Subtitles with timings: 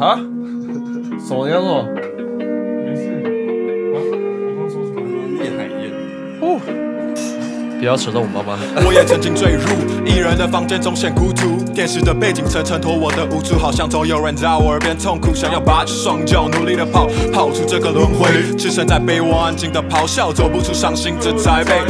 [0.00, 0.16] 啊？
[1.26, 1.84] 什么叫做？
[7.78, 8.58] 不要扯到我妈妈。
[8.84, 9.68] 我也曾经坠入
[10.04, 18.28] 一人的房间中显孤独，电视的背景层衬托我的无助，好像总有人在我耳边痛哭，想要拔起双脚努力的跑，跑出这个轮回。
[18.56, 21.80] 置身在被窝安静的咆哮，走不出伤心这台北。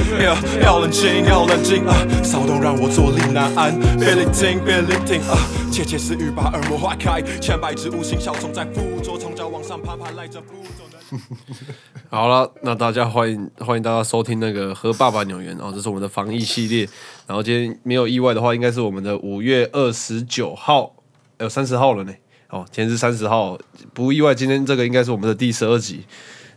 [0.62, 1.96] 要冷静，要冷静啊！
[2.22, 5.38] 骚动让我坐立难安，别聆听，别聆听啊！
[5.72, 10.97] 窃窃私语把耳膜划开，千百只无形小虫在附着，从脚往上爬，爬赖着不走的。
[12.10, 16.88] 好了，那大家欢迎欢迎大家收听那个和爸爸扭圆哦，这是我们的防疫系列。
[17.26, 20.94] 然后今天没有意外的话，应该是我们的五月二十九号，
[21.38, 22.14] 还有三十号了呢。
[22.50, 23.58] 哦，今天是三十号，
[23.92, 26.04] 不意外，今天这个应该是我们的第十二集。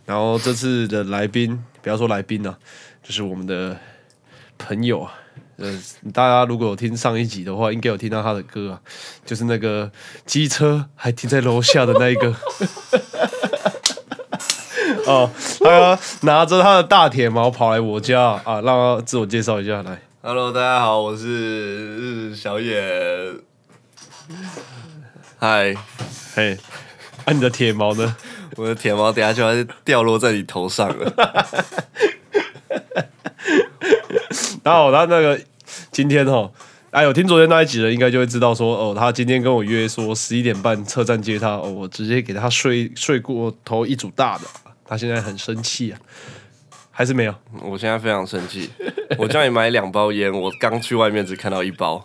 [0.04, 2.58] 然后这次的来宾，不要说来宾了、
[3.02, 3.78] 就是我们的
[4.58, 5.14] 朋友啊。
[5.56, 5.80] 呃，
[6.12, 8.80] 大家如果有听上一集的话，应该有听到他的歌啊，
[9.24, 9.90] 就是那个
[10.26, 12.34] 机车还停在楼下的那一个。
[15.12, 20.00] 哦，他拿着他的大铁矛跑来我家啊，让他自我介绍一下来。
[20.22, 22.82] Hello，大家好，我是小野。
[25.38, 25.74] 嗨，
[26.34, 26.56] 嘿，
[27.26, 28.16] 啊，你的铁矛呢？
[28.56, 31.12] 我的铁矛等下就要掉落在你头上了。
[34.62, 35.38] 然后他那个
[35.90, 36.50] 今天哈，
[36.90, 44.44] 哎，有听昨天那一集的，应该就会知道说，哦，他今天跟我约说十一点半车站接他，哦，我直接给他睡睡过头一组大的，
[44.84, 45.98] 他现在很生气啊，
[46.90, 47.34] 还是没有？
[47.62, 48.70] 我现在非常生气，
[49.18, 52.04] 我叫你买两包烟，我刚去外面只看到一包，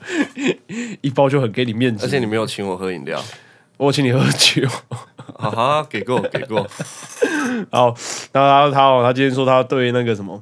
[1.02, 3.22] 一包就很给你面子，而且你没有请我喝饮料。
[3.78, 4.68] 我请你喝酒。
[5.38, 6.68] 好好，给过给过。
[7.70, 7.94] 好，
[8.34, 10.42] 那他他哦，他今天说他对那个什么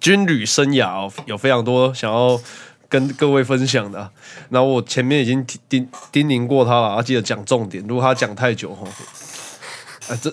[0.00, 2.40] 军旅生涯哦，有非常多想要
[2.88, 4.10] 跟各位分享的啊。
[4.50, 7.86] 然后我前面已经叮叮叮咛过他了，要记得讲重点。
[7.86, 8.84] 如果他讲太久哈，
[10.08, 10.30] 啊这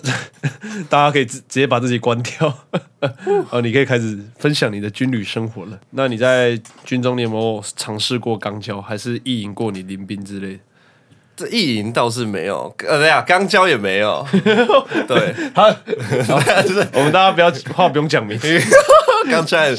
[0.88, 2.52] 大家可以直直接把自己关掉。
[3.50, 5.78] 哦，你可以开始分享你的军旅生活了。
[5.90, 10.58] 那你在军中你有没有尝试过钢交，还是意淫过你临兵之类的？
[11.36, 14.26] 这意淫倒是没有，呃，对呀，钢交也没有。
[15.06, 15.70] 对，他，
[16.62, 18.40] 就是我们大家不要话不用讲明。
[19.30, 19.76] 刚才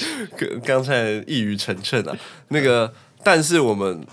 [0.64, 2.16] 刚才一语成谶啊。
[2.50, 4.06] 那个，但是我们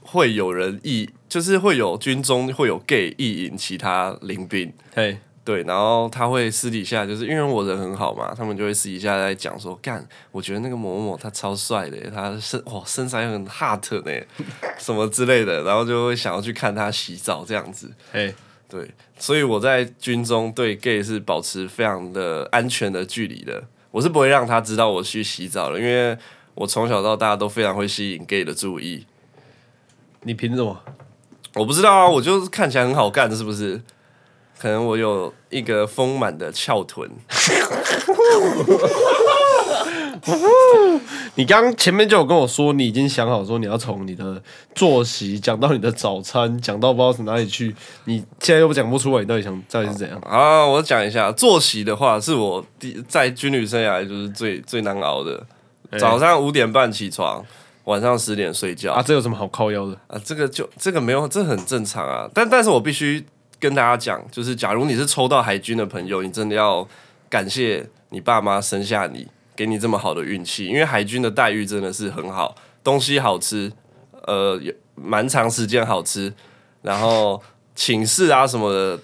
[0.00, 14.12] 会有人意，就是会有军中会有 gay 意淫其他临兵，嘿，对，然后他会私底下就是因为我人很好嘛，他们就会私底下在讲说，干，我觉得那个某某某他超帅的，他身哇身材很 hot 呢，
[14.76, 17.90] 什么之类的，然后就会想要去看他洗澡这样子。
[18.12, 18.34] 嘿，
[18.68, 26.14] 对，所以我在军中对 gay 是保持非常的安全的距离的，我是不会让他知道我去洗澡的，因为
[26.56, 29.06] 我从小到大都非常会吸引 gay 的注意。
[30.24, 30.78] 你凭什么？
[31.54, 33.80] 我不知道啊，我就是看起来很好干，是不是？
[34.58, 37.08] 可能我有一个丰满的翘臀，
[41.36, 44.42] 你刚刚前面就有跟我说，你已经想好说你要从你的
[44.74, 47.72] 作息讲到你的早餐，讲到不知道是哪里去，
[48.06, 50.18] 你现在又讲不出来，你到底想到底是怎样？
[50.22, 55.46] 啊，我讲一下作息的话，是我第在军旅生涯就是最最难熬的。
[55.98, 57.44] 早上五点半起床，
[57.84, 59.96] 晚上十点睡觉啊，这有什么好靠腰的？
[60.08, 62.28] 啊，这个就这个没有，这很正常啊。
[62.34, 63.24] 但但是我必须
[63.60, 66.86] 跟大家讲，就是假如你是抽到海军的朋友，你真的要
[67.28, 69.26] 感谢你爸妈生下你，
[69.56, 72.54] 给你这么好的运气，因为海军的待遇真的是很好，
[72.84, 73.72] 东西好吃，
[74.26, 76.32] 呃，有蛮长时间好吃，
[76.82, 77.42] 然后
[77.74, 79.00] 寝室啊什么的，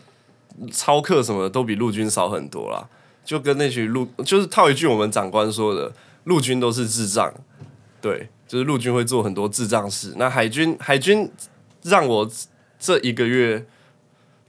[0.71, 2.88] 操课什么的都比陆军少很多啦。
[3.25, 5.91] 就跟那群陆，就是套一句我们长官说的，
[6.25, 7.32] 陆军都是智障，
[8.00, 10.12] 对，就是陆军会做很多智障事。
[10.16, 11.31] 那海军，海军
[11.82, 12.31] 让我
[12.78, 13.65] 这一个月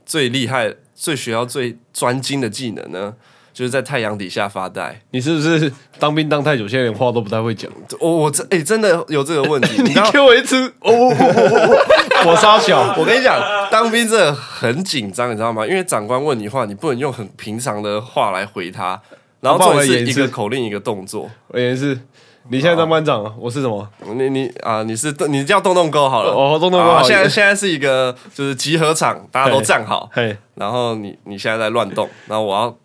[0.06, 3.12] 最厉害、最需要最专精的技能呢，
[3.52, 5.02] 就是在太阳底下发呆。
[5.10, 7.70] 你是不是当兵当太久，现在连话都不太会讲？
[8.00, 9.92] 我我这哎、真的有这个问题， 你？
[10.12, 10.92] 给我一次，哦
[12.24, 13.38] 我傻小，我跟你讲，
[13.70, 15.66] 当兵真的很紧张，你知道吗？
[15.66, 19.00] 因为长官问你话，你不能用很平常的话来回他，
[19.40, 21.28] 然后我帮我重点是一演一次个口令一个动作。
[21.48, 21.98] 我也是。
[22.48, 23.32] 你现在当班长啊？
[23.38, 23.86] 我是什么？
[24.14, 26.30] 你你啊，你是你叫洞洞沟好了。
[26.30, 32.76] 哦洞洞沟好好现在现在是一个就是集合场，大家都站好，嘿，然后你你现在在乱动，然后我要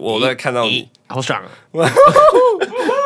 [0.00, 1.48] 我在看到你，好爽啊！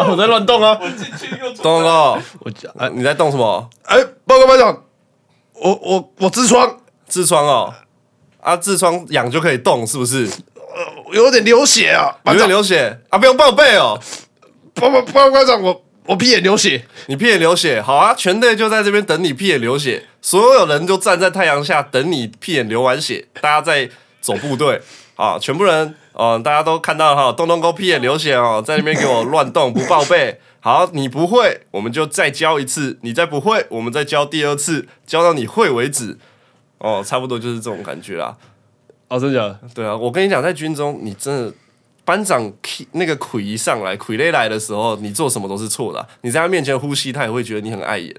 [0.01, 0.75] 啊我在乱动啊！
[0.77, 3.69] 动动沟，我讲，啊，你在动什么？
[3.85, 3.97] 哎，
[4.27, 4.85] 报告班长，
[5.55, 6.77] 我我我痔疮，
[7.09, 7.73] 痔疮哦，
[8.41, 10.29] 啊，痔疮痒就可以动，是不是？
[11.13, 12.17] 有点流血啊！
[12.27, 13.99] 有点流血啊，不用报备哦。
[14.75, 23.89] 报报报告班长，我我屁眼流血，你屁眼流血，好啊，全队就在这边等你屁眼流血，所有人就站在太阳下等你屁眼流完血，大家在
[24.21, 24.81] 走部队
[25.17, 30.39] 啊，全部人呃、大家都看到了哈，东东哥屁眼流血哦，在那边给我乱动不报备。
[30.63, 36.19] 好，你不会，我们就再教一次；你再不会，我们再教第二次，教到你会为止。
[36.77, 38.37] 哦，差不多就是这种感觉啦。
[39.09, 39.59] 哦，真的假的？
[39.75, 41.55] 对啊，我跟你讲，在军中，你真的
[42.11, 42.53] 班长
[42.93, 48.11] 那个魁一上来，傀儡来的时候，你做什么都是错的啊、你在他面前呼吸，他也会觉得你很碍眼。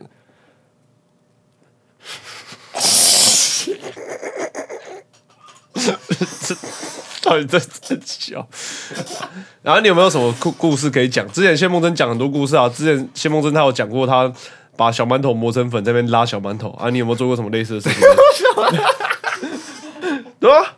[7.21, 8.47] 到底在在笑？
[9.61, 11.29] 然后你有没有什么故故事可以讲？
[11.33, 14.31] 之前谢梦真讲很多故事啊，之前谢梦真他有讲过他
[14.77, 17.99] 把小馒头磨成粉，在那边拉小馒头啊，你有没有做过什么类似的事情？
[20.39, 20.77] 对吧？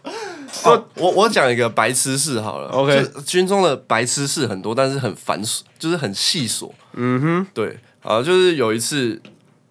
[0.64, 2.70] 哦，我我讲一个白痴事好了。
[2.70, 6.72] OK 军中的白痴事很多，但是很繁琐，就是很细琐。
[6.94, 9.20] 嗯哼，对啊，就是有一次，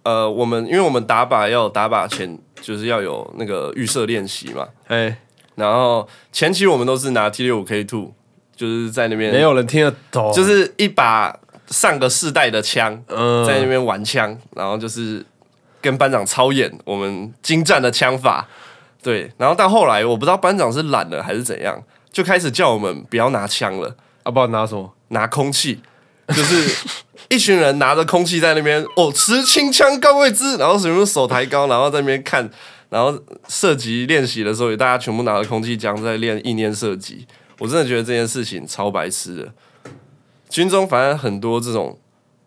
[0.03, 4.67] 呃，我们因为我们打靶要打靶前，就是要有那个预设练习嘛。
[4.89, 5.17] 哎，
[5.55, 8.13] 然后前期我们都是拿 T 六五 K two，
[8.57, 11.39] 就是在那边没有人听得懂，就是一把
[11.69, 15.25] 上个世代的枪，嗯在那边玩枪，然后就是
[15.81, 18.49] 跟班长操演我们精湛的枪法。
[19.03, 21.83] 对，然后到后来我不知道班长是懒了还是怎样，
[22.13, 24.95] 就开始叫我们不要拿枪了，啊，不知道拿什么。
[25.09, 25.79] 拿空气，
[26.29, 26.89] 就是
[27.29, 32.49] 一群人拿着空气在那边哦，持轻枪高位置，然后全部手抬高，然后在那边看，
[32.89, 33.15] 然后
[33.47, 37.27] 射击练习的时候，也大家全部拿着空气枪在练意念射击。
[37.59, 39.53] 我真的觉得这件事情超白痴的。
[40.49, 41.99] 军中反正很多这种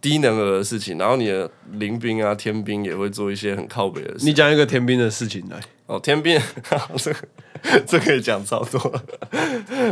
[0.02, 4.26] 低能儿的事情，然后你的临兵啊、天兵也会做一些很靠北的事。
[4.26, 5.60] 你讲一个天兵的事情来。
[5.88, 6.40] 哦，天兵，
[6.98, 7.20] 这个
[7.86, 9.02] 这可以讲超多。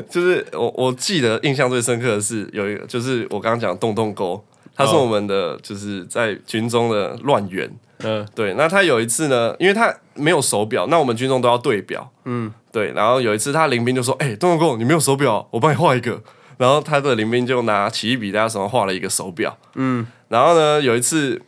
[0.09, 4.43] 就是我我记得印象最深刻的是有一个，就是我刚刚讲洞洞沟，
[4.75, 7.71] 他是哦我们的就是在军中的乱源。
[8.05, 12.91] 嗯，对，那他有一次呢，因为他没有手表，那我们军中都要对表，嗯，对。
[12.91, 16.21] 然后有一次他林兵就说：“哎、洞洞沟，你没有手表，我帮你画一个。”
[16.57, 20.05] 然后他的林兵就拿起一笔在他手上画了一个手表，嗯。
[20.27, 21.41] 然后呢，有一次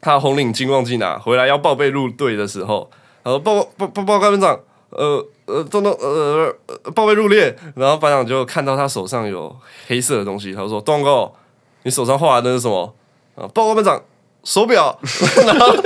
[0.00, 2.90] 他红领巾忘记拿回来要报备入队的时候，
[3.22, 4.58] 然后报报报报告班长，
[4.90, 6.54] 呃呃，洞洞呃
[6.94, 9.54] 报备入列，然后班长就看到他手上有
[9.86, 11.34] 黑色的东西，他说：“洞洞沟，
[11.82, 12.94] 你手上画的那是什么？”
[13.36, 14.02] 啊，报告班长。
[14.42, 14.98] 手表，
[15.44, 15.76] 然后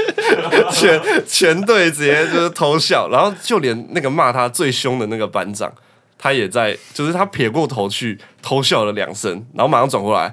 [0.71, 5.69] 全全队直接就是偷笑，然后就连那个骂他最凶的那个班长，
[6.17, 10.33] 他也在，就是他撇过头去偷笑了两声，然后马上转过来，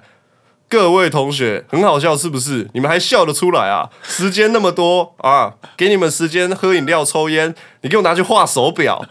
[0.72, 2.66] 各位同学，很好笑是不是？
[2.72, 3.90] 你们还笑得出来啊？
[4.04, 9.06] 时间那么多啊，给你们时间喝饮料、抽烟，你给我拿去画手表。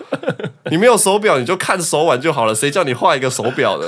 [0.70, 3.86] 你没有手表，你就看手腕就好了，谁叫你画一个手表的？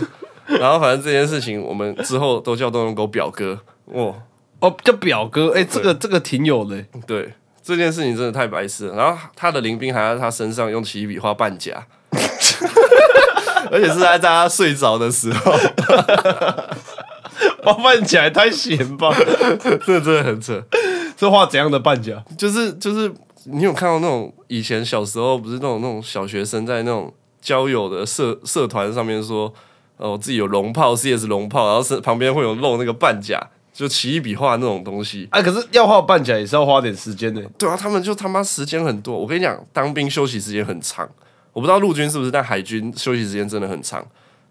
[0.60, 3.58] 然后反正这件事情，我们之后都叫东东狗表哥。
[3.86, 4.12] 哇，
[4.58, 6.76] 哦，叫表哥，哎、这个这个挺有的、
[7.06, 7.32] 对，
[7.62, 8.96] 这件事情真的太白痴了。
[8.96, 11.86] 然后他的林兵还在他身上用起笔画半甲，
[13.72, 15.52] 而且是在大家睡着的时候，
[17.64, 19.14] 哇，扮起来太闲吧？
[19.86, 20.62] 这真的很扯。
[21.16, 22.22] 这画怎样的半甲？
[22.36, 23.12] 就是就是，
[23.44, 29.52] 你有看到那种以前小时候不是那种那种小学生在那种交友的社社团上面说，
[29.98, 33.40] 哦，我自己有龙炮 CS 龙炮，然后是旁边会有露那个半甲，
[33.72, 35.28] 就起一笔画那种东西。
[35.30, 39.16] 啊，可是要画半甲也是要花点时间的、对啊，他们就他妈时间很多。
[39.16, 41.08] 我跟你讲，当兵休息时间很长，
[41.52, 44.04] 我不知道陆军是不是，但海军休息时间真的很长。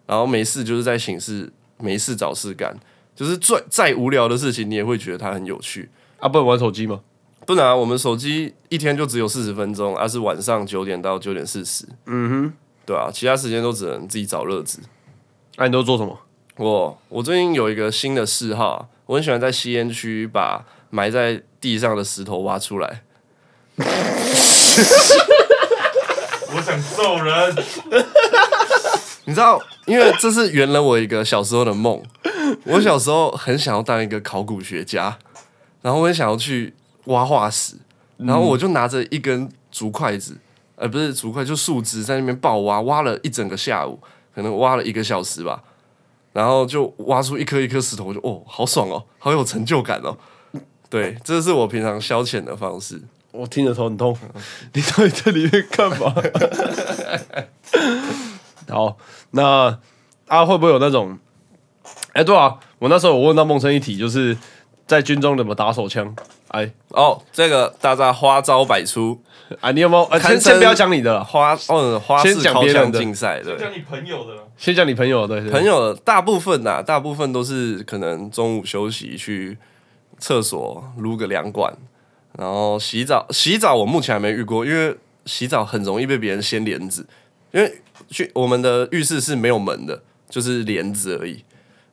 [0.07, 1.49] 然后没事就是在寝室
[1.81, 2.75] 没事找事干，
[3.15, 5.89] 就是再再无聊的事情，你也会觉得它很有趣。
[6.19, 7.01] 啊，不能玩手机吗？
[7.45, 11.85] 不能、啊、我们手机一天就只有四十分钟，而、是晚上九点到九点四十。
[12.05, 12.53] 嗯哼，
[12.85, 14.79] 对啊，其他时间都只能自己找乐子。
[15.55, 16.19] 啊，你都做什么？
[16.57, 23.01] 我我最近有一个新的嗜好啊，我很喜欢在吸烟区把埋在地上的石头挖出来。
[26.53, 27.55] 我想揍人，
[29.31, 32.03] 你知道，因为这是圆了我一个小时候的梦。
[32.65, 35.17] 我小时候很想要当一个考古学家，
[35.81, 36.73] 然后我也想要去
[37.05, 37.75] 挖化石，
[38.17, 40.37] 然后我就拿着一根竹筷子，
[40.75, 43.97] 呃，不是竹筷，就树枝在那边爆挖，挖了一整个下午，
[44.35, 45.63] 可能挖了一个小时吧，
[46.33, 50.17] 然后就挖出一颗一颗石头，我就哦，好爽哦，好有成就感哦。
[50.89, 53.01] 对，这是我平常消遣的方式。
[53.31, 54.13] 我听着头很痛，
[54.73, 56.13] 你到底在里面干嘛？
[58.69, 58.97] 好，
[59.31, 59.77] 那
[60.27, 61.17] 啊会不会有那种？
[62.13, 64.37] 哎、对啊，我那时候我问到梦生一题，就是
[64.85, 66.13] 在军中怎么打手枪？
[66.49, 69.17] 哎哦，这个大家花招百出，
[69.61, 70.03] 啊，你有没有？
[70.09, 73.57] 呃、先先不要讲你的了，花哦花先式掏枪竞赛，对。
[73.57, 79.57] 讲你朋友的了，先讲你朋友的，对对朋友大部分呐、大部分都是可能中午休息去
[80.19, 81.73] 厕所撸个两管，
[82.37, 83.25] 然后洗澡。
[83.29, 87.07] 洗澡我目前还没遇过，因为洗澡很容易被别人掀帘子，
[87.51, 91.43] 因为去我们的浴室是没有门的，就是帘子而已。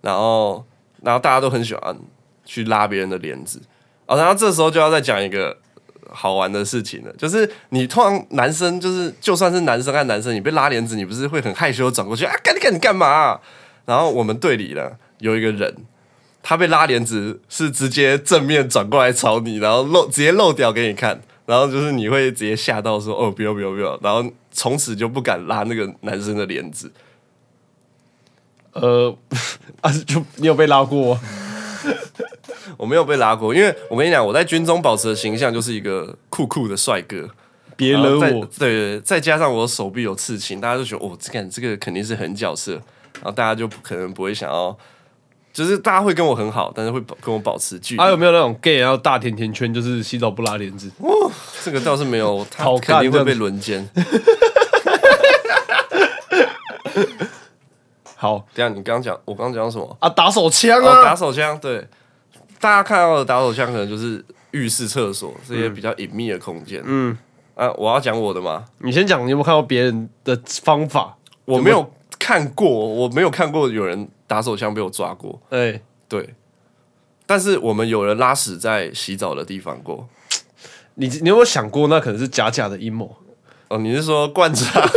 [0.01, 0.65] 然后，
[1.03, 1.99] 然后大家都很喜欢
[2.45, 3.61] 去拉别人的帘子。
[4.07, 5.59] 哦，然后这时候就要再讲一个
[6.09, 12.33] 好玩的事情了，就是你通常男生就是就算是男生和男生，你被拉帘子，你不是会很害羞转过去啊？
[12.43, 13.39] 干你干你干嘛、
[13.85, 15.75] 然后我们队里呢有一个人，
[16.43, 24.25] 他被拉帘子是直接正面转过来朝你，然后露直接露屌给你看，然后就是你会直接吓到说哦不要不要不要，然后
[24.59, 26.91] 从此就不敢拉那个男生的帘子。
[28.73, 29.17] 呃
[29.83, 31.17] 啊，就你有被拉过？
[32.77, 37.31] 我没有被拉过，因为我跟你讲，我在军中保持的形象就是一个酷酷的帅哥。
[37.77, 42.73] 别惹我，对对，再加上我手臂有刺青，大家都觉得哦，这个这个肯定是狠角色，
[43.15, 44.77] 然后大家就可能不会想要，
[45.59, 48.01] 就是大家会跟我很好，但是会保跟我保持距离。
[48.01, 50.89] 还、有没有那种 gay 然后大甜甜圈，就是洗澡不拉帘子？
[51.65, 53.85] 这个倒是没有，他好肯定会被轮奸。
[58.15, 59.97] 好等一下你刚刚讲，我刚刚讲什么？
[59.99, 61.85] 啊，打手枪哦，打啊，手枪，对，
[62.61, 66.81] 大家看到的打手枪可能就是浴室、厕所这嗯些比较隐秘的空间。
[66.85, 67.19] 嗯，
[67.57, 68.65] 啊，我要讲我的吗？
[68.79, 71.17] 你先讲，你有没有看到别人的方法？
[71.45, 75.41] 我没有看过，我没有看过有人打手枪被我抓过。
[75.51, 76.35] 哎、对，
[77.27, 80.09] 但是我们有人拉屎在洗澡的地方过。
[80.95, 83.17] 你你有没有想过，那可能是假假的阴谋？
[83.69, 84.83] 哦，你是说灌肠？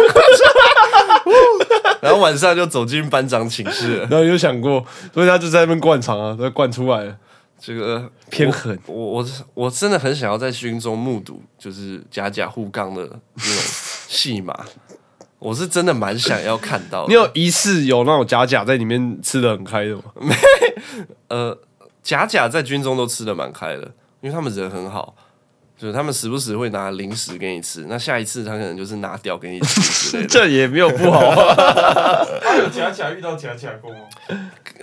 [2.01, 4.07] 然后晚上就走进班长寝室了。
[4.09, 4.83] 然后有想过，
[5.13, 7.15] 所以他就在那边灌肠啊，他灌出来了，
[7.59, 8.77] 这个偏狠。
[8.87, 13.53] 我我我真的很想要在军中目睹，就是假假互杠的那种
[14.07, 14.57] 戏码。
[15.41, 17.07] 我是真的蛮想要看到的。
[17.07, 20.03] 你有疑似有那种假假在里面吃的很开的吗？
[20.21, 20.35] 没
[21.29, 21.57] 呃，
[22.03, 23.81] 假假在军中都吃的蛮开的，
[24.21, 25.15] 因为他们人很好，
[25.75, 27.87] 就是他们时不时会拿零食给你吃。
[27.89, 29.81] 那下一次他可能就是拿屌给你吃
[30.11, 30.29] 之类的。
[30.29, 31.55] 这也没有不好啊。
[32.43, 33.97] 他有假假遇到假假过吗？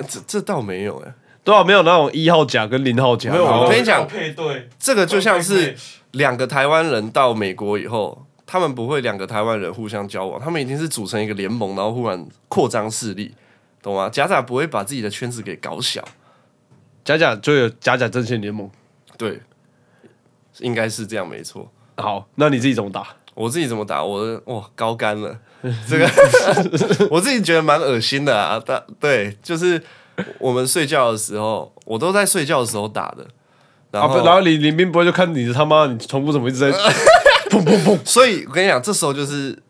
[0.09, 3.31] 这这倒没有哎、对啊，没有那种一号甲跟零号甲。
[3.31, 5.77] 没有我跟你讲要配对，这个就像是
[6.11, 13.35] 两个台湾人到美国以后，他们不会两个台湾人互相交往，他们一定是组成一个联盟，然后忽然扩张势力，
[13.83, 14.09] 懂吗？
[14.09, 16.03] 假假不会把自己的圈子给搞小，
[17.05, 18.71] 假假就有假假阵线联盟。
[19.19, 19.43] 对，
[20.61, 21.71] 应该是这样没错。
[21.99, 23.07] 好，那你自己怎么打？
[23.35, 24.03] 我自己怎么打？
[24.03, 25.39] 我的哇高干了，
[25.87, 26.09] 这个
[27.11, 28.59] 我自己觉得蛮恶心的啊。
[28.65, 29.83] 但对，就是
[30.39, 33.27] 我们睡觉的时候，我都在睡觉的时候打的。
[33.91, 36.71] 然啊，后，不，然后林林斌不会就看你他妈你重复怎么一直在
[37.49, 37.99] 砰砰砰？
[38.05, 39.61] 所以我跟你讲，这时候就是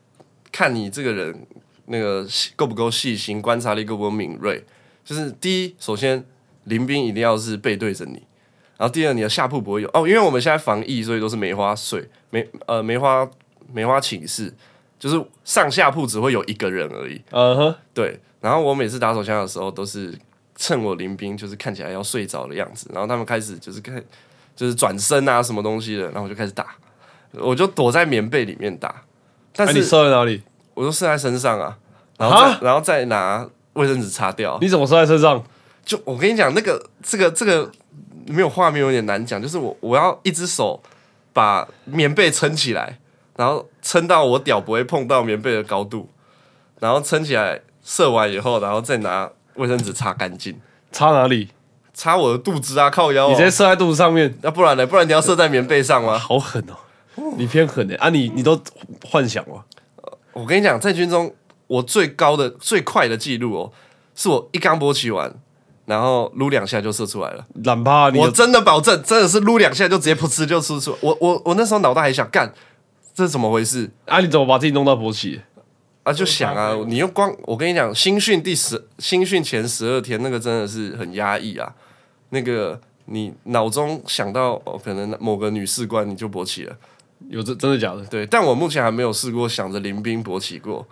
[0.52, 1.46] 看你这个人
[1.86, 4.64] 那个够不够细心，观察力够不够敏锐。
[5.04, 6.22] 就是第一，首先
[6.64, 8.22] 林兵一定要是背对着你，
[8.76, 13.26] 然后第二，你的下铺不会有哦，因为我们现在防疫，所以都是梅花睡梅呃梅花
[13.72, 14.52] 梅花寝室，
[14.98, 17.22] 就是上下铺只会有一个人而已。
[17.30, 20.12] 嗯哼，对，然后我每次打手枪的时候，都是
[20.56, 24.02] 趁我林兵就是看起来要睡着的样子，然后他们开始就是看
[24.54, 26.76] 就是转身啊什么东西的，然后我就开始打，
[27.32, 29.02] 我就躲在棉被里面打，
[29.54, 30.42] 但那、你是射在哪里？
[30.74, 31.76] 我就射在身上啊，
[32.16, 34.58] 然后再啊然后再拿卫生纸擦掉。
[34.60, 35.42] 你怎么射在身上？
[35.84, 37.70] 就我跟你讲，那个这个这个
[38.26, 40.82] 没有画面有点难讲，就是我我要一只手
[41.32, 42.98] 把棉被撑起来，
[43.36, 46.08] 然后撑到我屌不会碰到棉被的高度，
[46.80, 50.60] 然后撑起来射完以后，然后再拿卫生纸擦干净，
[50.92, 51.48] 擦哪里？
[51.94, 53.30] 擦我的肚子啊，靠腰、哦。
[53.30, 54.86] 你直接射在肚子上面，那、不然呢？
[54.86, 56.16] 不然你要射在棉被上吗？
[56.16, 56.74] 好狠哦！
[57.36, 58.28] 你偏狠的啊你！
[58.34, 58.60] 你都
[59.04, 59.64] 幻想了？
[60.32, 61.34] 我跟你讲，在军中
[61.66, 63.72] 我最高的最快的记录哦，
[64.14, 65.32] 是我一刚勃起完，
[65.86, 67.46] 然后撸两下就射出来了。
[67.64, 70.96] 懒趴，你我真的保证，真的是撸两下就直接噗嗤就出出。
[71.00, 72.52] 我我我那时候脑袋还想干，
[73.14, 74.20] 这是怎么回事啊？
[74.20, 75.40] 你怎么把自己弄到勃起？
[76.04, 76.12] 啊？
[76.12, 81.74] 就想啊，你又光我跟你讲，新训第十新训前十二天，那个真的是很压抑啊。
[82.30, 86.76] 那个你脑中想到哦，可能某个女士官你就勃起了，
[87.28, 88.04] 有这真的假的？
[88.06, 88.24] 对。
[88.26, 90.86] 但我目前还没有试过想着临兵勃起过。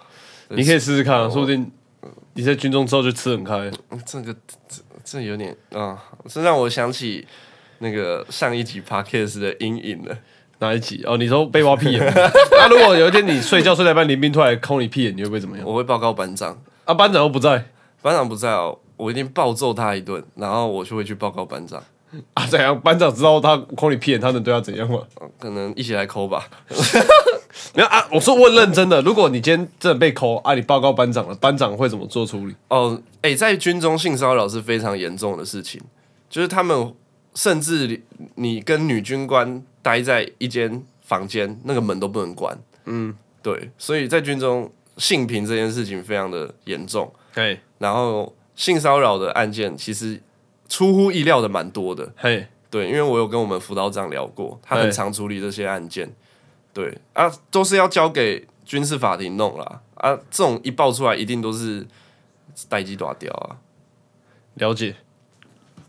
[0.49, 1.71] 你可以试试看啊，说不定
[2.35, 3.71] 你在军中之后就吃很开。
[3.91, 4.33] 嗯这个
[4.69, 7.27] 这这有点啊，这让我想起
[7.79, 10.17] 那个上一集 podcast 的阴影了。
[10.59, 11.03] 哪一集？
[11.05, 12.01] 哦，你说被挖屁眼。
[12.51, 15.67] 那 如果有一天你睡觉睡到一半，林兵突然抠你屁眼，你会不会怎么样？
[15.67, 17.67] 我会报告班长，啊，班长又不在，
[18.01, 21.83] 班长不在哦，我一定暴揍他一顿，然后我就会去报告班长。
[22.35, 22.79] 啊，怎样？
[22.81, 25.01] 班长知道他抠你屁眼，他能对他怎样吗？
[25.39, 26.49] 可能一起来抠吧。
[27.75, 32.55] 没有啊，我说问认真的，如果你今天真的被抠啊，你报告班长了，班长会怎么做处理？
[32.69, 35.81] 哦，哎、在军中性骚扰是非常严重的事情，
[36.29, 36.95] 就是他们
[37.35, 38.03] 甚至
[38.35, 42.57] 你跟女军官待在一间房间，那个门都不能关。
[42.85, 50.21] 嗯，对，所以在军中性平这件事情非常的严重，对，然后性骚扰的案件其实
[50.69, 52.13] 出乎意料的蛮多的。
[52.17, 56.13] 嘿，对，因为我有跟我们辅导长聊过，他很常处理这些案件。
[56.73, 59.81] 对啊，都是要交给军事法庭弄啦。
[59.95, 61.87] 啊，这种一爆出来，一定都是
[62.69, 63.57] 待机打掉啊。
[64.55, 64.97] 了解。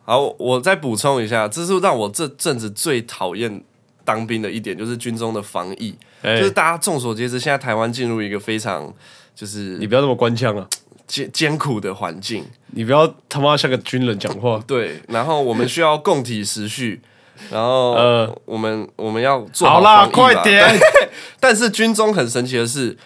[0.05, 3.62] 好，我再补充一下，这是让我这阵子最讨厌
[4.05, 5.93] 当兵的一点，就是军中的防疫。
[6.22, 8.93] 哎就是大家众所皆知，现在台湾进入一个非常
[9.36, 10.69] 就是你不要那么官腔啊！
[11.07, 12.45] 艰艰苦的环境。
[12.67, 14.61] 你不要他妈像个军人讲话。
[14.67, 17.01] 对，然后我们需要共体时序，
[17.49, 20.67] 然后呃我们我们要做好啦，快点！
[21.39, 22.97] 但是军中很神奇的是，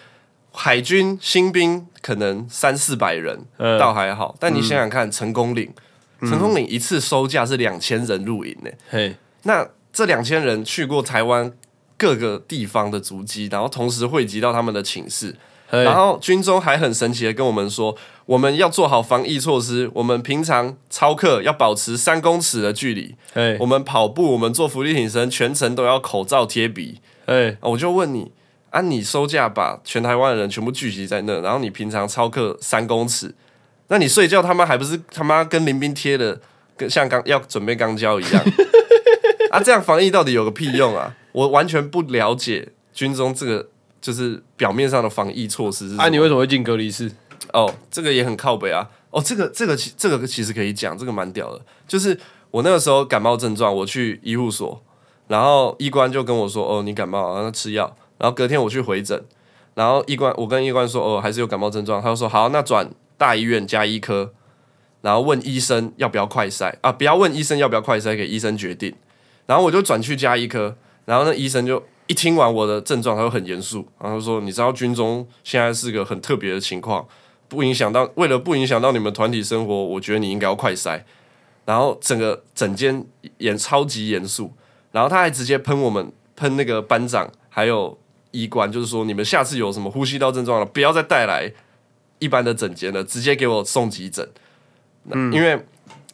[0.52, 4.34] 海军新兵可能三四百人，嗯倒还好。
[4.38, 5.72] 但你想想看，成功岭，
[6.20, 8.70] 成功岭一次收假是两千人入营呢。
[8.90, 11.52] 嘿，那这两千人去过台湾
[11.96, 15.36] 各个地方的足迹，然后同时汇集到他们的寝室，嘿
[15.80, 27.00] 然后军中还很神奇的跟我们说，我们要做好防疫措施，我们平常操课要保持三公尺的距离，嘿我，们跑步，我们做浮力挺身，全程都要口罩贴鼻。
[27.62, 28.30] 我就问你，
[28.68, 33.34] 啊，你收假把全台湾的人全部聚集在那，然后你平常操课三公尺，
[33.88, 36.38] 那你睡觉他妈还不是他妈跟林斌贴的，
[36.76, 38.44] 跟像刚要准备钢胶一样？
[39.50, 41.16] 啊，这样防疫到底有个屁用啊？
[41.32, 43.68] 我完全不了解军中这个
[44.02, 47.10] 就是表面上的防疫措施是什么啊，你为什么会进隔离室？
[47.54, 48.90] 哦，这个也很靠北啊。
[49.10, 51.60] 哦，这个这个其这个其实可以讲，这个蛮屌的。
[51.86, 52.18] 就是
[52.50, 54.82] 我那个时候感冒症状，我去医护所，
[55.28, 59.22] 然后医官就跟我说：“哦，你感冒然后吃药。”然后隔天我去回诊，
[59.74, 64.32] 然后医官我跟医官说：“哦，还是有感冒症状。”他就说：“好，那转大医院加医科，
[65.02, 66.90] 然后问医生要不要快筛啊？
[66.90, 68.94] 不要问医生要不要快筛，给医生决定。”
[69.44, 77.06] 然后我就转去加医科，然后那医生就一听完我的症状，他就很严肃，然后说：“你知道军中现在是个很特别的情况。”
[77.48, 81.04] 不影响到，为了不影响到你们团体生活，我觉得你应该要快塞。
[81.66, 83.04] 然后整个整间
[83.36, 84.50] 严超级严肃，
[84.90, 87.98] 然后他还直接喷我们，喷那个班长还有
[88.30, 91.52] 医官，就是说你们下次有什么呼吸道症状了，不要再带来
[92.18, 94.26] 一般的诊间了，直接给我送急诊。
[95.10, 95.62] 嗯，因为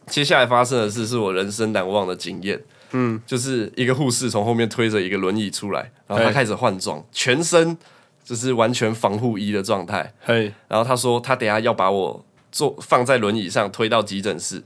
[0.08, 2.60] 接下来发生的事是我人生难忘的经验。
[2.92, 7.77] 嗯，就是一个护士从后面推着一个轮椅出来，然后他开始换装，全身
[8.24, 10.12] 就是完全防护衣的状态。
[10.22, 14.62] 嘿，然后他说他等下要把我坐放在轮椅上推到急诊室，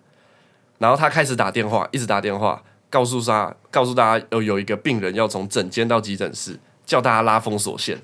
[0.79, 7.99] 然后他开始打电话，一直打电话告诉他告诉大家有有一个病人要从诊间到急诊室，叫大家拉封锁线，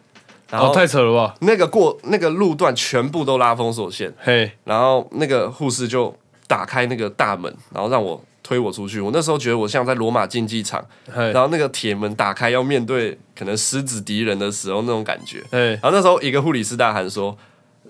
[0.50, 1.34] 然后哦，太扯了吧？
[1.40, 8.98] 那个过那个路段全部都拉封锁线，嘿，然后那个护士就打开那个大门，然后让我推我出去。
[8.98, 10.82] 我那时候觉得我像在罗马竞技场，
[11.12, 15.44] 嘿，然后那个铁门打开要面对可能狮子敌人的时候那种感觉。
[15.52, 17.36] 嘿，然后那时候一个护理师大喊说：“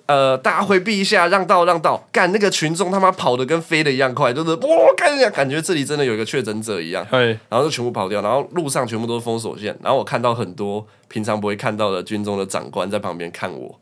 [0.06, 13.78] 呃，大家回避一下，让道让道！”干那个群众他妈跑的跟飞的一样快，就是哇，干呀，感觉这里真的有一个确诊者一样，嘿，然后就全部跑掉，然后路上全部都是封锁线，然后我看到很多平常不会看到的军中的长官在旁边看我，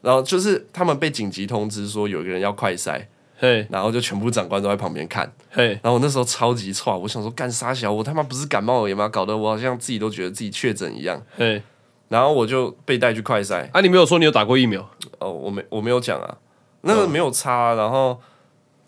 [0.00, 3.06] 然后就是他们被紧急通知说有一个人要快筛，
[3.44, 9.06] 嘿，然后就全部长官都在旁边看，嘿，然后我那时候超级差，我想说干啥小，我他妈不是感冒而已吗？
[9.06, 11.62] 搞得我好像自己都觉得自己确诊一样，嘿，
[12.08, 14.88] 然后我就被带去快筛，啊，你没有说你有打过疫苗？
[15.18, 16.38] 哦，我没我没有讲啊，
[16.80, 18.18] 那个没有差啊、然后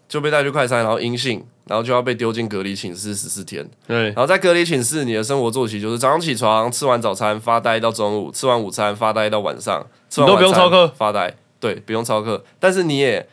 [0.09, 3.69] 就被带去快筛，然后阴性，然后就要被丢进隔离寝室十四天。
[3.87, 10.93] 对然，后在隔离寝室，你的生活作息就是早上起床，吃完早餐发呆到中午，吃完午餐发呆到晚上，吃完你都不用晚餐操课？
[10.97, 13.29] 发呆，对，不用操课，但是你也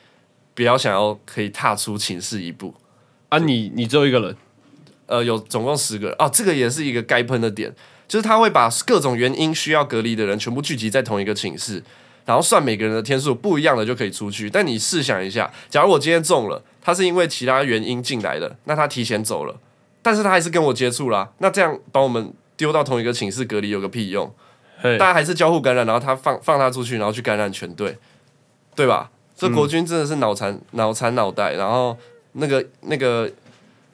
[0.54, 2.74] 不要想要可以踏出寝室一步。
[3.30, 4.36] 啊，你你只有一个人，
[5.08, 7.74] 呃，有总共十个人哦，这个也是一个该喷的点，
[8.08, 11.84] 就是他会把各种原因需要隔离的人全部聚集在同一个寝室，
[12.26, 14.50] 然后算每个人的天数不一样的就可以出去。
[14.50, 19.60] 但你试想一下，假如我今天中了，他是因为其他原因进来的，那他提前走了，
[20.04, 24.32] 但是他还是跟我接触啦，那这样把我们丢到同一个寝室隔离有个屁用？
[24.80, 27.98] 嘿大，家还是交互感染，然后他放放他出去，然后去感染全队，
[28.76, 29.10] 对吧？
[29.36, 31.98] 这国军真的是脑残脑残脑袋，然后
[32.34, 33.30] 那个那个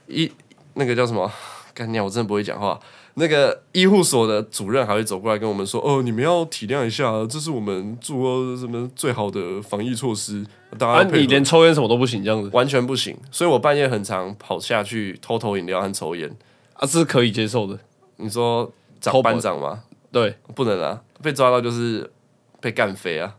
[0.07, 0.31] 医
[0.73, 1.31] 那个叫什么？
[1.73, 2.79] 干娘，我真的不会讲话。
[3.15, 10.45] 那个医护所的主任还会走过来跟我们说：“哦，你们要体谅一下，这是我们做什么最好的防疫措施，
[10.77, 16.29] 大家啊，要配合你连抽烟什么都不行，这样子完全不行。”所以我半夜很常跑下去偷偷饮料和抽烟。
[16.73, 17.77] 啊，这是可以接受的。
[18.17, 18.71] 你说
[19.01, 19.83] 长班长吗？
[20.11, 22.09] 对不能啊，被抓到就是
[22.61, 23.35] 被干飞啊，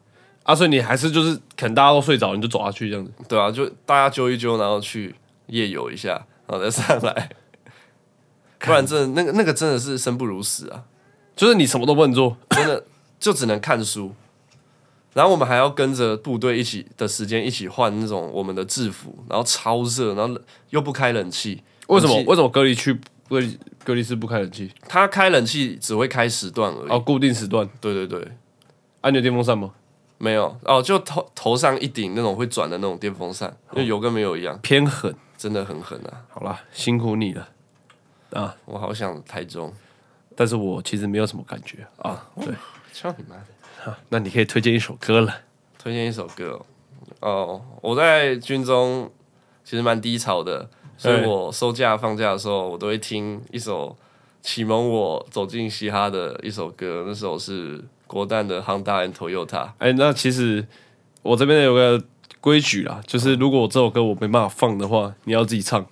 [0.51, 3.13] 啊，所以你还是就是可能大家都睡着，你就走下去这样子。
[3.29, 5.15] 对啊，就大家揪一揪，然后去
[5.47, 7.31] 夜游一下，然后再上来。
[8.59, 10.83] 不然真的那个那个真的是生不如死啊！
[11.37, 12.85] 就是你什么都不能做，真的
[13.19, 14.13] 就只能看书，
[15.15, 20.39] 然后我们还要跟着部队一起的时间一起换那种我们的制服，然后超热，然后
[20.71, 21.63] 又不开冷气。
[21.87, 22.17] 为什么？
[22.25, 24.71] 为什么隔离区隔离隔离室不开冷气？
[24.89, 26.91] 他开冷气只会开时段而已。
[26.91, 27.67] 哦，固定时段。
[27.81, 28.21] 对对对，
[29.01, 29.71] 啊，你有电风扇吗？
[30.23, 35.13] 没有哦，就头头上一顶那种会转的那种电风扇，因为有跟没有一样，偏狠。
[35.39, 36.21] 真的很狠啊！
[36.29, 37.49] 好啦，辛苦你了
[38.35, 38.55] 啊！
[38.67, 39.73] 我好想台中，
[40.37, 42.29] 但是我其实没有什么感觉啊。
[42.37, 42.55] 对，
[42.93, 43.37] 操你妈
[43.87, 43.97] 的！
[44.11, 45.35] 那你可以推荐一首歌了。
[45.79, 46.61] 推荐一首歌
[47.21, 49.11] 哦，哦我在军中
[49.65, 53.97] 其实蛮低潮的，所以我收假放假的时候，我都会听一首
[54.43, 59.47] 启蒙我走进嘻哈的一首歌，那首是国蛋的《Honda and Toyota》。
[59.79, 60.67] 哎，那其实
[61.23, 62.03] 我这边有个
[62.41, 65.87] 规矩啦，就是如果我这首歌我没办法放的话，你要自己唱。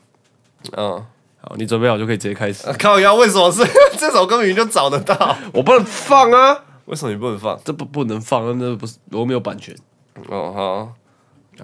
[0.77, 1.07] 嗯，
[1.41, 2.67] 好，你准备好就可以直接开始。
[2.73, 3.63] 靠腰为什么是
[3.97, 5.37] 这首歌明明就找得到？
[5.53, 7.57] 我不能放啊，为什么你不能放？
[7.65, 9.73] 这不不能放，那不是我没有版权。
[10.29, 10.93] 哦好。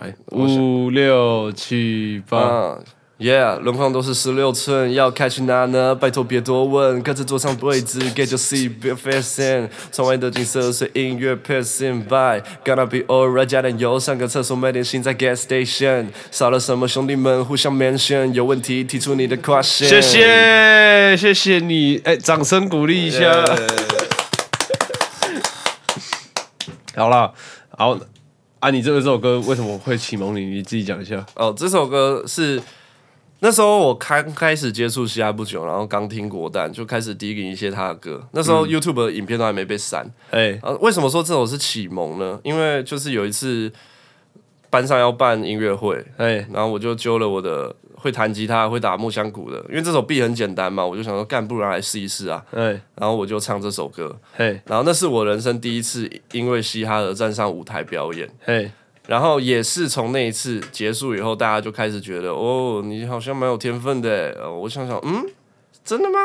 [0.00, 2.78] 来，五六七八，啊
[3.18, 5.94] ，Yeah，轮框都是十六寸，要开去哪呢？
[5.94, 19.88] 拜托别多问，各自坐上位置，Get your seat, be facing，窗外的景色随音乐 passing by，Gonna be alright，加点油，上个厕所买点心在 gas station，少了什么兄弟们互相 mention，有问题提出你的 question。
[19.88, 23.44] 谢谢谢谢你，哎，掌声鼓励一下。
[23.44, 23.68] Yeah
[26.96, 27.32] 好啦，
[27.76, 27.98] 好
[28.60, 30.44] 啊，你这个这首歌为什么会启蒙你？
[30.44, 31.26] 你自己讲一下。
[31.34, 32.62] 哦，这首歌是
[33.40, 38.26] 那时候我刚开始接触嘻哈不久，然后刚听国蛋，就开始低吟一些他的歌。
[38.32, 40.10] 那时候 YouTube 的影片都还没被删。
[40.30, 42.40] 哎，啊，为什么说这首是启蒙呢？
[42.42, 43.70] 因为就是有一次
[44.70, 52.42] 班上要办音乐会，哎，然后我就揪了我的会弹吉他、会打木箱鼓的，因为这首 B 很简单嘛，我就想说干，不然来试一试啊。
[52.52, 58.28] 哎，然后我就唱这首歌，嘿，然后那是我人生第一次因为嘻哈而站上舞台表演。
[58.42, 58.70] 嘿，
[59.06, 65.26] 然后也是从那一次结束以后，大家就开始觉得，哦，你好像蛮有天分的我想想，嗯，
[65.84, 66.18] 真的吗？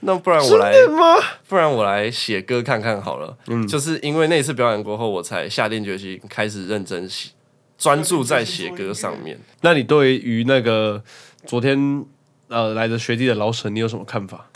[0.00, 1.16] 那不然我来，吗？
[1.48, 3.36] 不然我来写歌看看好了。
[3.46, 7.30] 嗯，就是因为那一次表演过后，我才下定决心开始认真写，
[7.78, 9.38] 专注在写歌上面。
[9.62, 11.02] 那你对于那个
[11.46, 12.04] 昨天
[12.48, 14.50] 呃来的学弟的老沈，你有什么看法？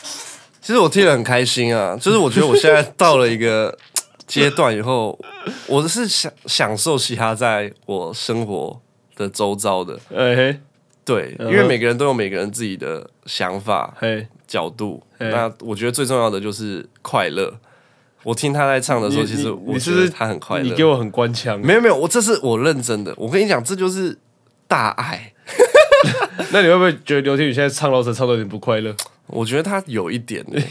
[0.60, 3.76] 其实我听得很开心啊，就是我觉得我现在到了一个
[4.30, 5.18] 阶段以后，
[5.66, 8.80] 我是享享受嘻哈在我生活
[9.16, 9.98] 的周遭的。
[10.14, 10.60] 哎嘿，
[11.04, 15.02] 对，因嗯为每个人都有每个人自己的想法、嘿，角度。
[15.18, 17.52] 嘿那我觉得最重要的就是快乐。
[18.22, 20.62] 我听他在唱的时候，其实我觉得他很快乐。
[20.62, 21.58] 你给我很官腔。
[21.58, 23.12] 没有没有，我这是我认真的。
[23.16, 24.16] 我跟你讲，这就是
[24.68, 25.32] 大爱。
[26.52, 28.94] 那你会不会觉得刘天宇现在唱老沈唱的有点不快乐？
[29.26, 30.68] 我觉得他有一点欸，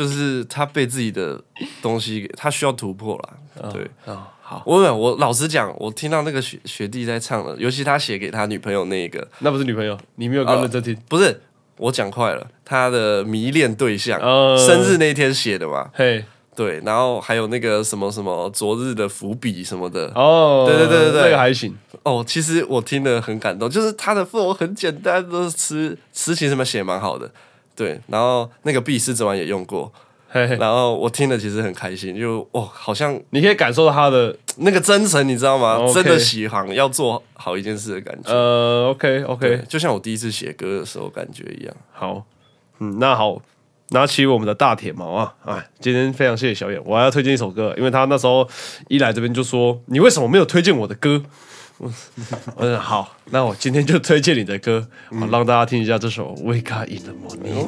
[0.00, 1.38] 就是他被自己的
[1.82, 3.70] 东西给，他需要突破了。
[3.70, 10.96] 对，哦，好，我我老实讲，我听到那个学学弟在唱了，尤其他写给他女朋友那一个，那不是女朋友，你没有认真听。
[11.06, 11.42] 不是
[11.76, 15.90] 我讲快了，他的迷恋对象，呃生日那天写的嘛。
[15.92, 16.24] 嘿，
[16.56, 20.10] 对，然后还有那个什么什么昨日的伏笔什么的。
[20.14, 21.76] 哦，对对对对对那个还行。
[22.02, 27.30] 哦，其实我听得很感动，就是他的 flow 很简单都是词词其实蛮写蛮好的。
[27.80, 29.90] 对，然后那个 B 狮子丸也用过，
[30.28, 38.30] 嘿嘿，然后我听的其实很开心，就哦，好像你可以感受到他的那个真诚，你知道吗真的喜航要做好一件事的感觉。
[38.30, 41.74] 呃，OK OK，就像我第一次写歌的时候感觉一样。
[41.90, 42.22] 好，
[42.80, 43.40] 嗯，那好，
[43.92, 45.34] 拿起我们的大铁毛啊！
[45.46, 48.46] 哎，今天非常谢谢小野，我还要推荐一首歌，因为他那时候
[48.88, 51.22] 一来这边就说：“你为什么没有推荐我的歌？”
[51.80, 51.90] 我
[52.66, 54.86] 说好，那我今天就推荐你的歌，
[55.18, 57.64] 好让大家听一下这首《Wake Up in the Morning》。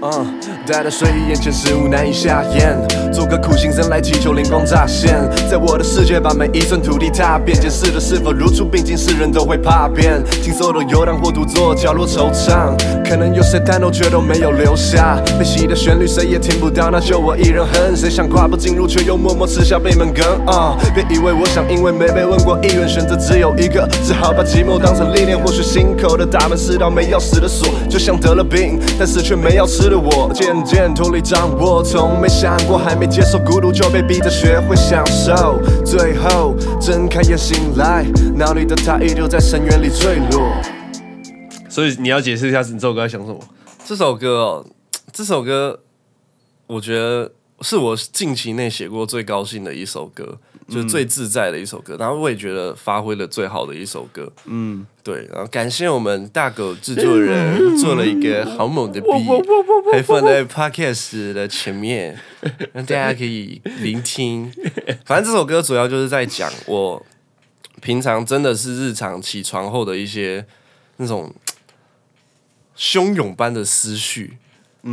[0.00, 2.78] 嗯，待在睡意眼前，事物难以下咽。
[3.12, 10.22] 做个苦行僧来祈求灵光乍现，在我的世界把每一寸土地踏遍，检视的是否如初，并进世人都会怕变。
[10.40, 12.76] 听所有游荡或独坐角落惆怅，
[13.08, 15.20] 可能有谁弹头却都没有留下。
[15.36, 17.96] 被洗的旋律谁也听不到，那就我一人哼。
[17.96, 20.78] 谁想跨步进入，却又默默吃下闭门羹啊！
[20.94, 25.36] 别以为我想，因为没被问过意愿，选择只有一个，只好把寂寞当成历练。
[25.36, 38.04] 或许心口的大门是道没钥匙的锁，就像得了病，但是却没药吃的我渐渐脱离掌握，从没想过还没接受孤独就被逼着学会享受，最后睁开眼醒来，
[38.36, 40.50] 脑里的他依旧在深渊里坠落。
[41.68, 43.38] 所以你要解释一下你这首歌在想什么？
[43.84, 44.66] 这首歌哦，
[45.12, 45.80] 这首歌
[46.66, 50.38] 我觉得是我近期内写过最高兴的一首歌，
[50.68, 54.30] 就是最自在的一首歌，然后我也觉得发挥的最好的一首歌。
[54.44, 59.08] 嗯，对，然后感谢我们大狗制作人 做了一个好猛的 B，
[59.90, 62.18] 还放在 Podcast 的前面，
[62.74, 64.52] 让大家可以聆听。
[65.06, 67.04] 反正这首歌主要就是在讲我
[67.80, 70.44] 平常真的是日常起床后的一些
[70.98, 71.34] 那种
[72.76, 74.36] 汹涌般的思绪。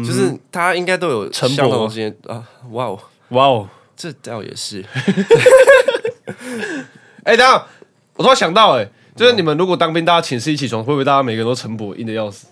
[0.03, 2.43] 就是大家应该都有相同的经验啊！
[2.71, 3.69] 哇哦，哇哦！
[3.95, 4.83] 这倒也是。
[7.23, 7.65] 哎、等一下，
[8.15, 12.47] 我突然想到、哎，就是你们如果当兵，大家寝室一起床，会不会大家每个人都晨勃，硬的要死？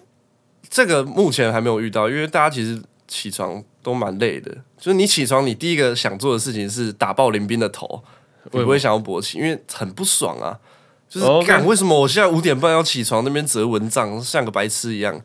[0.69, 4.51] 这个目前还没有遇到，因为大家其实起床都蛮累的。
[4.77, 8.03] 就是你起床，你第一个想做的事情是打爆林斌的头，
[8.51, 10.58] 你不会想要勃起，因为很不爽啊。
[11.08, 11.27] 就是
[11.67, 15.21] 为什么我现在五点半要起床，那边折蚊帐，像个白痴一样。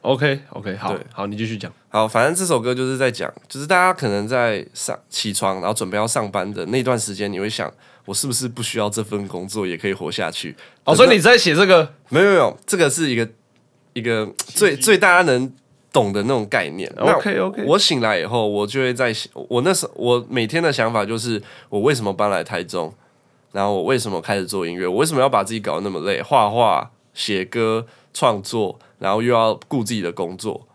[0.00, 1.72] OK OK，好好，你继续讲。
[1.90, 7.72] 好，反正这首歌就是在讲，就是大家可能在上起床，然后准备要上班的那段时间，你会想，
[8.04, 10.54] 我是不是不需要这份工作也可以活下去？
[10.84, 13.26] 哦，所以你在写这个没有没有，这个是一个
[13.94, 15.50] 一个最最大家能
[15.90, 16.92] 懂的那种概念。
[16.94, 22.92] 那 OK，OK 我醒来以后，我就会在想，我那时候我每天的想法就是，我为什么搬来台中？
[23.52, 24.86] 然后我为什么开始做音乐？
[24.86, 26.20] 我为什么要把自己搞得那么累？
[26.20, 30.67] 画画、写歌、创作，然后又要顾自己的工作。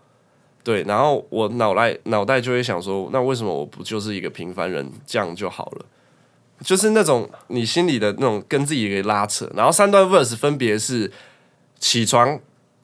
[0.63, 5.85] 对，然后我脑袋脑袋就会想说，那为什么我不就是一个平凡人，这样就好了？
[6.63, 9.51] 就是那种你心里的那种跟自己给拉扯。
[9.53, 11.11] 然后三段 verse 分别是
[11.77, 12.39] 起床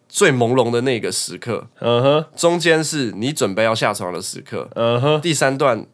[0.09, 5.85] 最朦胧的那个时刻，嗯哼，中间是你准备要下床的时刻，嗯哼，第三段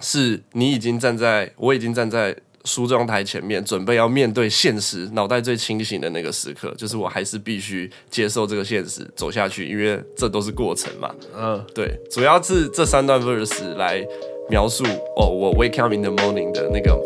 [0.00, 2.36] 是你已经站在，我已经站在
[2.66, 11.10] 梳妆台前面，准备要面对现实，脑袋最清醒的那个时刻，就是我还是必须接受这个现实，走下去，因为这都是过程嘛。
[11.34, 14.04] 嗯，对，主要是这三段 verse 来
[14.50, 14.84] 描述
[15.16, 17.00] 哦，我 wake up in the morning 的那个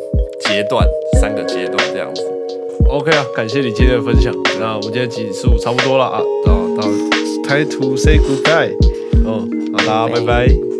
[0.46, 0.84] 阶段，
[1.20, 2.22] 三个阶段这样子。
[2.88, 4.34] OK 啊，感谢你今天的分享。
[4.58, 6.88] 那我们今天集数差不多了啊，到到
[7.46, 8.74] time to say goodbye。
[9.24, 9.46] 哦，
[9.76, 10.79] 好啦，拜拜。